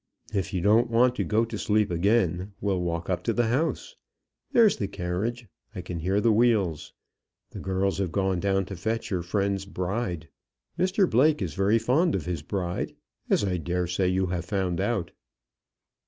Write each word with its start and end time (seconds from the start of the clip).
If 0.33 0.51
you 0.51 0.61
don't 0.61 0.89
want 0.89 1.13
to 1.17 1.23
go 1.23 1.45
to 1.45 1.59
sleep 1.59 1.91
again, 1.91 2.53
we'll 2.59 2.81
walk 2.81 3.07
up 3.07 3.21
to 3.25 3.33
the 3.33 3.49
house. 3.49 3.95
There's 4.51 4.77
the 4.77 4.87
carriage. 4.87 5.47
I 5.75 5.81
can 5.81 5.99
hear 5.99 6.19
the 6.19 6.31
wheels. 6.31 6.91
The 7.51 7.59
girls 7.59 7.99
have 7.99 8.11
gone 8.11 8.39
down 8.39 8.65
to 8.65 8.75
fetch 8.75 9.11
your 9.11 9.21
friend's 9.21 9.65
bride. 9.67 10.27
Mr 10.75 11.07
Blake 11.07 11.39
is 11.39 11.53
very 11.53 11.77
fond 11.77 12.15
of 12.15 12.25
his 12.25 12.41
bride, 12.41 12.95
as 13.29 13.43
I 13.43 13.57
dare 13.57 13.85
say 13.85 14.07
you 14.07 14.25
have 14.25 14.43
found 14.45 14.81
out." 14.81 15.11